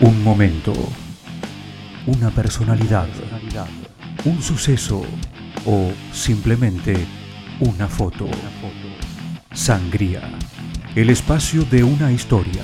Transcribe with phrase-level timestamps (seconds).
[0.00, 0.72] Un momento,
[2.06, 3.08] una personalidad,
[4.24, 5.02] un suceso
[5.66, 6.94] o simplemente
[7.58, 8.28] una foto.
[9.52, 10.20] Sangría,
[10.94, 12.62] el espacio de una historia.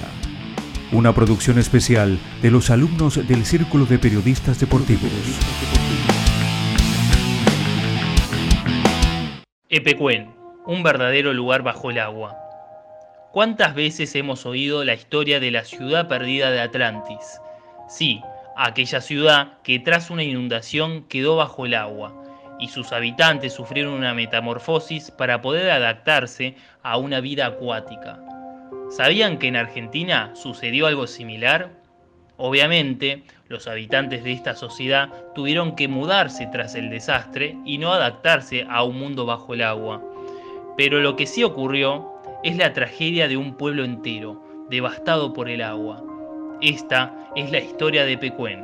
[0.93, 5.11] Una producción especial de los alumnos del Círculo de Periodistas Deportivos.
[9.69, 12.44] Epecuén, un verdadero lugar bajo el agua.
[13.35, 17.41] ¿Cuántas veces hemos oído la historia de la ciudad perdida de Atlantis?
[17.89, 18.21] Sí,
[18.57, 22.15] aquella ciudad que tras una inundación quedó bajo el agua
[22.61, 28.21] y sus habitantes sufrieron una metamorfosis para poder adaptarse a una vida acuática.
[28.89, 31.73] ¿Sabían que en Argentina sucedió algo similar?
[32.37, 38.65] Obviamente, los habitantes de esta sociedad tuvieron que mudarse tras el desastre y no adaptarse
[38.71, 40.01] a un mundo bajo el agua.
[40.77, 42.14] Pero lo que sí ocurrió
[42.45, 46.05] es la tragedia de un pueblo entero, devastado por el agua.
[46.61, 48.63] Esta es la historia de Pecuén.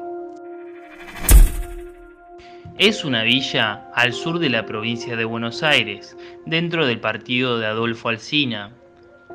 [2.77, 6.15] Es una villa al sur de la provincia de Buenos Aires,
[6.45, 8.71] dentro del partido de Adolfo Alsina.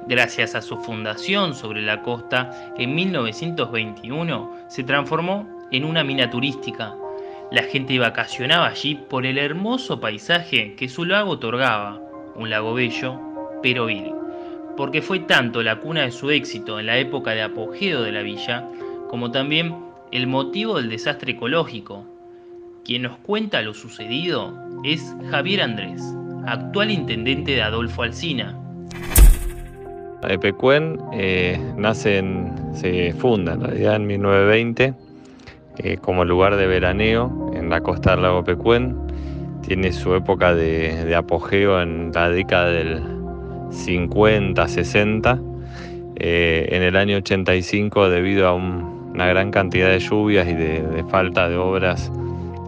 [0.08, 6.94] Gracias a su fundación sobre la costa, en 1921 se transformó en una mina turística.
[7.52, 12.00] La gente vacacionaba allí por el hermoso paisaje que su lago otorgaba,
[12.36, 13.20] un lago bello,
[13.64, 14.15] pero vil
[14.78, 18.22] porque fue tanto la cuna de su éxito en la época de apogeo de la
[18.22, 18.68] villa,
[19.10, 19.76] como también
[20.12, 22.06] el motivo del desastre ecológico.
[22.84, 26.02] Quien nos cuenta lo sucedido es Javier Andrés,
[26.46, 28.60] actual intendente de Adolfo Alsina.
[30.28, 32.24] Epecuén eh, nace
[32.74, 34.94] se funda en realidad en 1920
[35.78, 38.96] eh, como lugar de veraneo en la costa del lago Pecuén.
[39.62, 43.15] Tiene su época de apogeo en la década del
[43.72, 45.40] 50, 60.
[46.18, 51.50] Eh, en el año 85, debido a una gran cantidad de lluvias y de, falta
[51.50, 52.12] de obras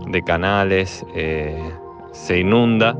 [0.08, 1.58] de canales, eh,
[2.12, 2.98] se inunda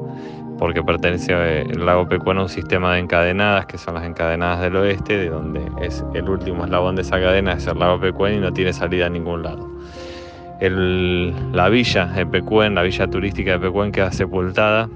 [0.58, 4.76] porque pertenece el lago Pecuano a un sistema de encadenadas, que son las encadenadas del
[4.76, 8.39] oeste, de donde es el último eslabón de esa cadena, es el lago Pecuén y
[8.39, 9.70] no tiene salida a ningún lado.
[10.60, 14.89] la villa de Pecuén, la villa turística de Pecuén queda sepultada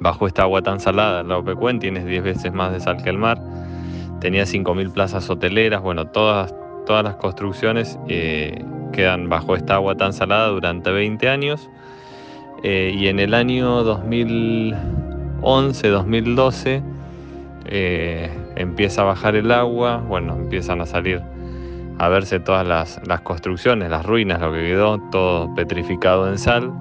[0.00, 3.10] Bajo esta agua tan salada, el lago Pecuén tiene 10 veces más de sal que
[3.10, 3.38] el mar.
[4.20, 6.52] Tenía 5.000 plazas hoteleras, bueno, todas,
[6.86, 11.70] todas las construcciones eh, quedan bajo esta agua tan salada durante 20 años.
[12.62, 16.82] Eh, y en el año 2011-2012
[17.66, 21.20] eh, empieza a bajar el agua, bueno, empiezan a salir
[21.98, 26.72] a verse todas las, las construcciones, las ruinas, lo que quedó, todo petrificado en sal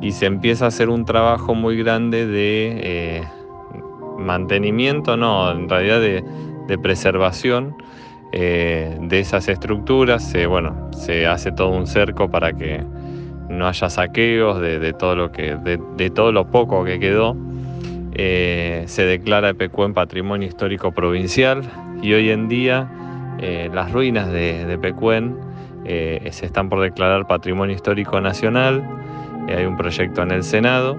[0.00, 3.22] y se empieza a hacer un trabajo muy grande de eh,
[4.18, 6.24] mantenimiento, no, en realidad de,
[6.82, 7.74] preservación
[8.32, 10.22] eh, de esas estructuras.
[10.22, 12.84] Se, bueno, se hace todo un cerco para que
[13.48, 17.36] no haya saqueos de, todo, lo que, de, todo lo poco que quedó.
[18.12, 21.62] Eh, se declara Pecuén Patrimonio Histórico Provincial
[22.02, 22.90] y hoy en día
[23.72, 25.36] las ruinas de, de Pecuén
[25.84, 28.82] se están por declarar Patrimonio Histórico Nacional
[29.52, 30.98] hay un proyecto en el Senado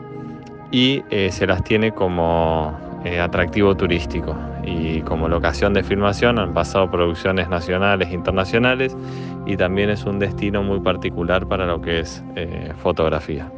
[0.72, 6.54] y eh, se las tiene como eh, atractivo turístico y como locación de filmación han
[6.54, 8.96] pasado producciones nacionales e internacionales
[9.46, 12.24] y también es un destino muy particular para lo que es
[12.84, 13.52] fotografía.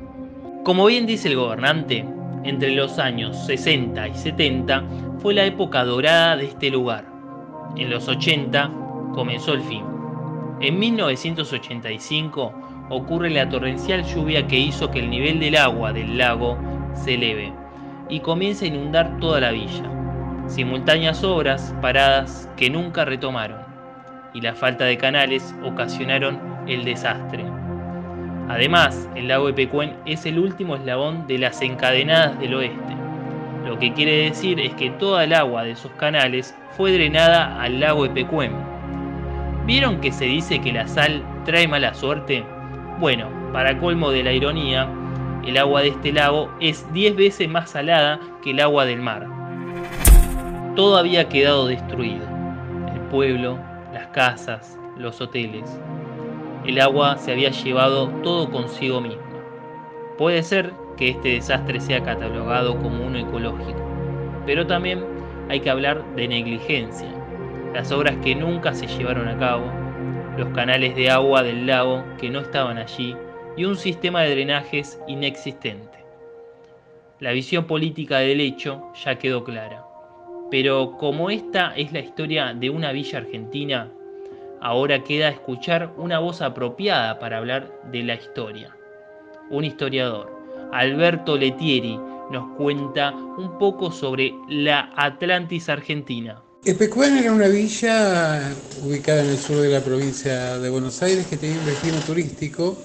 [0.63, 2.05] Como bien dice el gobernante,
[2.43, 4.83] entre los años 60 y 70
[5.19, 7.05] fue la época dorada de este lugar.
[7.77, 8.71] En los 80
[9.13, 9.83] comenzó el fin.
[10.59, 12.53] En 1985
[12.91, 16.57] ocurre la torrencial lluvia que hizo que el nivel del agua del lago
[16.93, 17.51] se eleve
[18.09, 19.89] y comience a inundar toda la villa.
[20.47, 23.61] Simultáneas obras paradas que nunca retomaron
[24.33, 27.43] y la falta de canales ocasionaron el desastre.
[28.49, 33.01] Además, el lago de Pecuén es el último eslabón de las encadenadas del oeste,
[33.65, 37.79] lo que quiere decir es que toda el agua de esos canales fue drenada al
[37.79, 38.51] lago de Pecuén.
[39.65, 42.43] ¿Vieron que se dice que la sal trae mala suerte?
[43.01, 44.87] Bueno, para colmo de la ironía,
[45.43, 49.25] el agua de este lago es 10 veces más salada que el agua del mar.
[50.75, 52.23] Todo había quedado destruido.
[52.93, 53.57] El pueblo,
[53.91, 55.81] las casas, los hoteles.
[56.63, 59.23] El agua se había llevado todo consigo mismo.
[60.19, 63.81] Puede ser que este desastre sea catalogado como uno ecológico,
[64.45, 65.03] pero también
[65.49, 67.09] hay que hablar de negligencia,
[67.73, 69.63] las obras que nunca se llevaron a cabo,
[70.37, 73.15] los canales de agua del lago que no estaban allí
[73.57, 75.99] y un sistema de drenajes inexistente.
[77.19, 79.85] La visión política del hecho ya quedó clara,
[80.49, 83.91] pero como esta es la historia de una villa argentina,
[84.63, 88.69] Ahora queda escuchar una voz apropiada para hablar de la historia.
[89.49, 90.31] Un historiador,
[90.71, 91.99] Alberto Letieri,
[92.29, 96.43] nos cuenta un poco sobre la Atlantis Argentina.
[96.63, 98.53] Epecuén era una villa
[98.85, 102.77] ubicada en el sur de la provincia de Buenos Aires que tenía un destino turístico.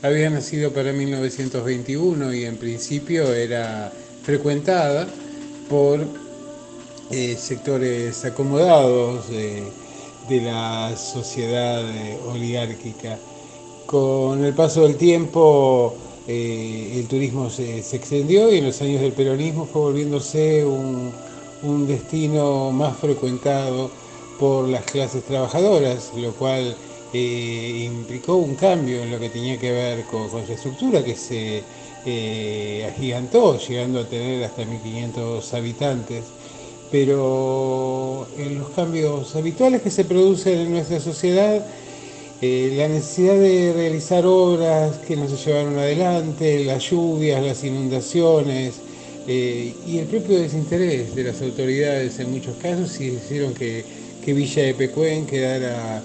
[0.00, 3.92] Había nacido para 1921 y en principio era
[4.22, 5.06] frecuentada
[5.68, 6.06] por
[7.10, 9.62] eh, sectores acomodados de,
[10.30, 13.18] la sociedad eh, oligárquica.
[13.84, 15.94] Con el paso del tiempo
[16.26, 21.12] eh, el turismo se, se, extendió y en los años del peronismo fue volviéndose un,
[21.62, 23.90] un destino más frecuentado
[24.38, 26.76] por las clases trabajadoras, lo cual
[27.12, 31.62] eh, implicó un cambio en lo que tenía que ver con, con estructura que se
[32.06, 36.24] eh, agigantó, llegando a tener hasta 1.500 habitantes.
[36.90, 41.66] Pero en los cambios habituales que se producen en nuestra sociedad,
[42.40, 48.80] eh, la necesidad de realizar obras que no se llevaron adelante, las lluvias, las inundaciones,
[49.30, 53.84] y el propio desinterés de las autoridades en muchos casos hicieron que,
[54.26, 56.02] Villa de Pecuén quedara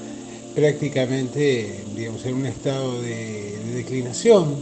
[0.56, 4.56] prácticamente digamos, en un estado de, declinación.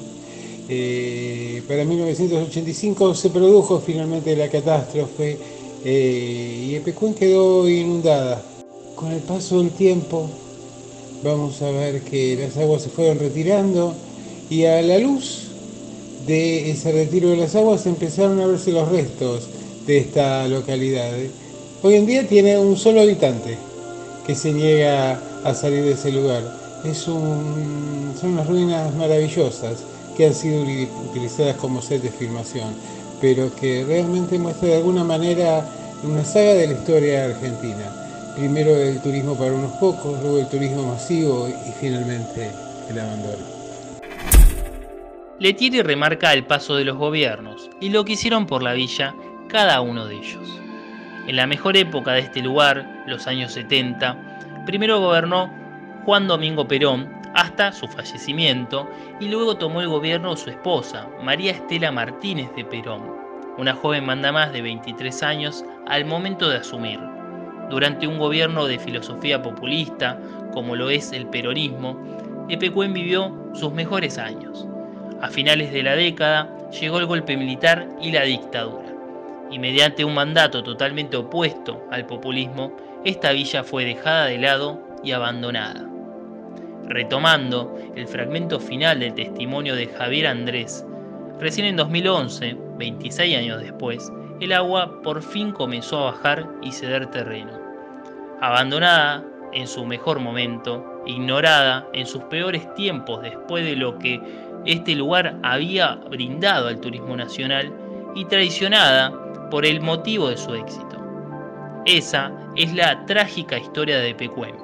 [0.68, 5.38] Eh, para 1985 se produjo finalmente la catástrofe
[5.84, 8.42] eh, y Epecuén quedó inundada.
[8.96, 10.28] Con el paso del tiempo
[11.24, 13.94] vamos a ver que las aguas se fueron retirando
[14.50, 15.51] y a la luz
[16.26, 19.48] de ese retiro de las aguas empezaron a verse los restos
[19.86, 21.12] de esta localidad.
[21.84, 23.58] Hoy en día tiene un solo habitante
[24.26, 26.44] que se niega a salir de ese lugar.
[26.94, 27.22] Son
[28.24, 29.84] unas ruinas maravillosas
[30.16, 30.64] que han sido
[31.10, 32.74] utilizadas como set de filmación,
[33.20, 35.68] pero que realmente muestra de alguna manera
[36.04, 37.96] una saga de la historia argentina.
[38.36, 42.50] Primero el turismo para unos pocos, luego el turismo masivo y finalmente
[42.90, 43.61] el abandono.
[45.42, 49.16] Letieri remarca el paso de los gobiernos y lo que hicieron por la villa
[49.48, 50.62] cada uno de ellos.
[51.26, 55.52] En la mejor época de este lugar, los años 70, primero gobernó
[56.06, 58.88] Juan Domingo Perón hasta su fallecimiento
[59.20, 63.02] y luego tomó el gobierno su esposa, María Estela Martínez de Perón,
[63.58, 67.00] una joven mandamás de 23 años al momento de asumir.
[67.68, 70.20] Durante un gobierno de filosofía populista,
[70.54, 72.00] como lo es el peronismo,
[72.48, 74.68] Epecuén vivió sus mejores años.
[75.22, 78.92] A finales de la década llegó el golpe militar y la dictadura,
[79.52, 82.76] y mediante un mandato totalmente opuesto al populismo,
[83.06, 85.88] esta villa fue dejada de lado y abandonada.
[86.88, 90.84] Retomando el fragmento final del testimonio de Javier Andrés,
[91.40, 97.06] recién en 2011, 26 años después, el agua por fin comenzó a bajar y ceder
[97.12, 97.52] terreno.
[98.42, 99.24] Abandonada
[99.54, 104.20] en su mejor momento, ignorada en sus peores tiempos después de lo que
[104.66, 107.72] este lugar había brindado al turismo nacional
[108.16, 109.12] y traicionada
[109.50, 111.02] por el motivo de su éxito.
[111.86, 114.56] Esa es la trágica historia de Pecuén,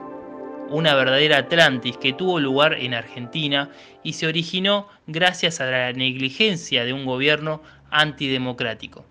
[0.70, 3.70] una verdadera Atlantis que tuvo lugar en Argentina
[4.04, 9.06] y se originó gracias a la negligencia de un gobierno antidemocrático.